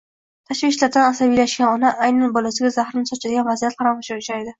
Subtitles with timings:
[0.51, 4.43] Tashvishlardan asabiylashgan ona aynan bolasiga zahrini sochadigan vaziyatlar ham uchraydi